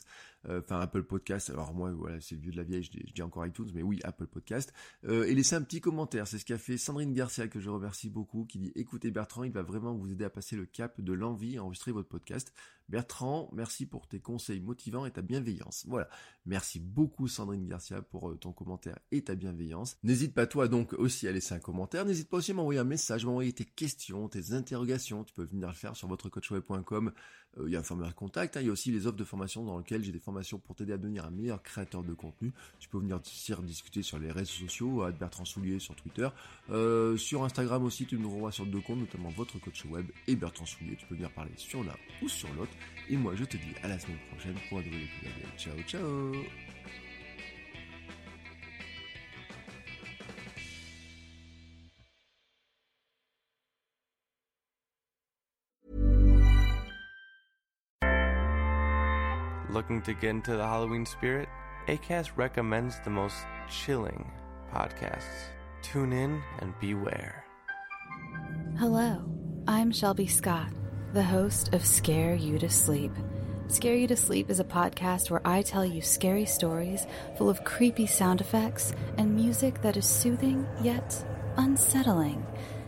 Euh, 0.48 0.60
enfin 0.60 0.80
Apple 0.80 1.02
Podcast. 1.02 1.50
Alors 1.50 1.74
moi, 1.74 1.92
c'est 2.20 2.34
le 2.34 2.40
vieux 2.40 2.52
de 2.52 2.56
la 2.56 2.62
vieille, 2.62 2.82
je 2.82 2.90
dis, 2.90 3.22
encore 3.22 3.46
iTunes, 3.46 3.70
mais 3.74 3.82
oui, 3.82 4.00
Apple 4.04 4.26
Podcast. 4.26 4.72
Euh, 5.04 5.24
et 5.24 5.34
laissez 5.34 5.56
un 5.56 5.62
petit 5.62 5.80
commentaire. 5.80 6.26
C'est 6.26 6.38
ce 6.38 6.44
qu'a 6.44 6.58
fait 6.58 6.76
Sandrine 6.76 7.12
Garcia, 7.12 7.48
que 7.48 7.60
je 7.60 7.70
remercie 7.70 8.10
beaucoup, 8.10 8.44
qui 8.44 8.58
dit 8.58 8.72
écoutez 8.74 9.10
Bertrand, 9.10 9.44
il 9.44 9.52
va 9.52 9.62
vraiment 9.62 9.94
vous 9.94 10.10
aider 10.10 10.24
à 10.24 10.30
passer 10.30 10.56
le 10.56 10.66
cap 10.66 11.00
de 11.00 11.12
l'envie 11.12 11.58
à 11.58 11.64
enregistrer 11.64 11.92
votre 11.92 12.08
podcast. 12.08 12.52
Bertrand, 12.88 13.50
merci 13.52 13.84
pour 13.84 14.06
tes 14.06 14.20
conseils 14.20 14.60
motivants 14.60 15.06
et 15.06 15.10
ta 15.10 15.20
bienveillance. 15.20 15.84
Voilà. 15.88 16.08
Merci 16.44 16.78
beaucoup 16.78 17.26
Sandrine 17.26 17.66
Garcia 17.66 18.00
pour 18.00 18.30
euh, 18.30 18.36
ton 18.36 18.52
commentaire 18.52 18.96
et 19.10 19.24
ta 19.24 19.34
bienveillance. 19.34 19.96
N'hésite 20.04 20.34
pas 20.34 20.46
toi 20.46 20.68
donc 20.68 20.92
aussi 20.92 21.26
à 21.26 21.32
laisser 21.32 21.54
un 21.54 21.58
commentaire. 21.58 22.04
N'hésite 22.04 22.28
pas 22.28 22.36
aussi 22.36 22.52
à 22.52 22.54
m'envoyer 22.54 22.78
un 22.78 22.84
message, 22.84 23.26
m'envoyer 23.26 23.52
tes 23.52 23.64
questions, 23.64 24.28
tes 24.28 24.52
interrogations. 24.52 25.24
Tu 25.24 25.34
peux 25.34 25.44
venir 25.44 25.66
le 25.66 25.74
faire 25.74 25.96
sur 25.96 26.06
votrecoachweb.com. 26.06 27.12
Euh, 27.58 27.64
il 27.66 27.72
y 27.72 27.76
a 27.76 27.80
un 27.80 27.82
formulaire 27.82 28.14
contact. 28.14 28.56
Hein. 28.56 28.60
Il 28.60 28.66
y 28.66 28.70
a 28.70 28.72
aussi 28.72 28.90
les 28.90 29.06
offres 29.06 29.16
de 29.16 29.24
formation 29.24 29.64
dans 29.64 29.78
lesquelles 29.78 30.02
j'ai 30.04 30.12
des 30.12 30.18
formations 30.18 30.58
pour 30.58 30.74
t'aider 30.74 30.92
à 30.92 30.98
devenir 30.98 31.24
un 31.24 31.30
meilleur 31.30 31.62
créateur 31.62 32.02
de 32.02 32.14
contenu. 32.14 32.52
Tu 32.78 32.88
peux 32.88 32.98
venir 32.98 33.20
discuter 33.62 34.02
sur 34.02 34.18
les 34.18 34.30
réseaux 34.30 34.66
sociaux, 34.66 35.02
à 35.02 35.10
Bertrand 35.10 35.44
Soulier 35.44 35.78
sur 35.78 35.94
Twitter. 35.94 36.28
Euh, 36.70 37.16
sur 37.16 37.44
Instagram 37.44 37.84
aussi, 37.84 38.06
tu 38.06 38.18
nous 38.18 38.30
revois 38.30 38.52
sur 38.52 38.66
deux 38.66 38.80
comptes, 38.80 39.00
notamment 39.00 39.30
votre 39.30 39.58
coach 39.58 39.84
web 39.86 40.06
et 40.26 40.36
Bertrand 40.36 40.66
Soulier. 40.66 40.96
Tu 40.96 41.06
peux 41.06 41.14
venir 41.14 41.30
parler 41.30 41.52
sur 41.56 41.82
l'un 41.82 41.96
ou 42.22 42.28
sur 42.28 42.52
l'autre. 42.54 42.72
Et 43.08 43.16
moi, 43.16 43.34
je 43.34 43.44
te 43.44 43.56
dis 43.56 43.74
à 43.82 43.88
la 43.88 43.98
semaine 43.98 44.18
prochaine 44.30 44.56
pour 44.68 44.78
un 44.78 44.82
nouvel 44.82 45.02
épisode. 45.02 45.56
Ciao, 45.56 45.82
ciao 45.86 47.05
Looking 59.76 60.00
to 60.02 60.14
get 60.14 60.30
into 60.30 60.56
the 60.56 60.64
Halloween 60.64 61.04
spirit? 61.04 61.50
ACAST 61.86 62.30
recommends 62.36 62.98
the 63.00 63.10
most 63.10 63.36
chilling 63.68 64.24
podcasts. 64.72 65.50
Tune 65.82 66.14
in 66.14 66.42
and 66.60 66.72
beware. 66.80 67.44
Hello, 68.78 69.22
I'm 69.68 69.92
Shelby 69.92 70.28
Scott 70.28 70.70
the 71.12 71.22
host 71.22 71.74
of 71.74 71.84
Scare 71.84 72.34
You 72.36 72.58
to 72.58 72.70
Sleep. 72.70 73.12
Scare 73.68 73.96
You 73.96 74.06
to 74.08 74.16
Sleep 74.16 74.48
is 74.48 74.60
a 74.60 74.64
podcast 74.64 75.30
where 75.30 75.46
I 75.46 75.60
tell 75.60 75.84
you 75.84 76.00
scary 76.00 76.46
stories 76.46 77.06
full 77.36 77.50
of 77.50 77.62
creepy 77.62 78.06
sound 78.06 78.40
effects 78.40 78.94
and 79.18 79.34
music 79.34 79.82
that 79.82 79.98
is 79.98 80.06
soothing 80.06 80.66
yet 80.80 81.22
unsettling 81.58 82.46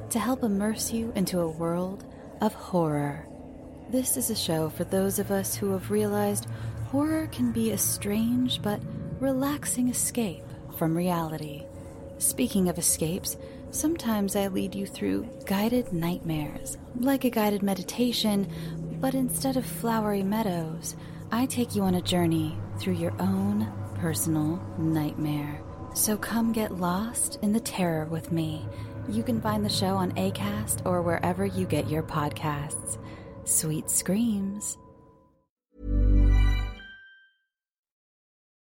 to 0.09 0.19
help 0.19 0.43
immerse 0.43 0.91
you 0.91 1.13
into 1.15 1.41
a 1.41 1.49
world 1.49 2.07
of 2.41 2.55
horror. 2.55 3.29
This 3.91 4.19
is 4.19 4.29
a 4.29 4.37
show 4.37 4.69
for 4.69 4.85
those 4.85 5.19
of 5.19 5.31
us 5.31 5.55
who 5.55 5.73
have 5.73 5.91
realized 5.91 6.47
horror 6.91 7.29
can 7.29 7.53
be 7.53 7.71
a 7.71 7.79
strange 7.79 8.61
but 8.63 8.81
relaxing 9.21 9.89
escape 9.89 10.45
from 10.77 10.97
reality. 10.97 11.65
Speaking 12.19 12.69
of 12.69 12.79
escapes, 12.79 13.37
Sometimes 13.71 14.35
I 14.35 14.49
lead 14.49 14.75
you 14.75 14.87
through 14.87 15.29
guided 15.45 15.93
nightmares, 15.93 16.79
like 16.99 17.25
a 17.25 17.31
guided 17.31 17.63
meditation, 17.63 18.51
but 18.99 19.15
instead 19.15 19.59
of 19.59 19.67
flowery 19.67 20.23
meadows, 20.23 20.97
I 21.31 21.45
take 21.45 21.77
you 21.77 21.83
on 21.83 21.97
a 21.97 22.03
journey 22.03 22.57
through 22.79 22.95
your 22.95 23.15
own 23.21 23.71
personal 23.97 24.57
nightmare. 24.79 25.63
So 25.95 26.17
come 26.17 26.53
get 26.53 26.79
lost 26.79 27.39
in 27.43 27.53
the 27.53 27.61
terror 27.61 28.07
with 28.07 28.33
me. 28.33 28.67
You 29.11 29.23
can 29.23 29.41
find 29.41 29.65
the 29.65 29.71
show 29.71 29.97
on 29.97 30.13
ACAST 30.13 30.87
or 30.87 31.03
wherever 31.03 31.45
you 31.45 31.67
get 31.67 31.91
your 31.91 32.03
podcasts. 32.03 32.99
Sweet 33.45 33.91
screams. 33.91 34.79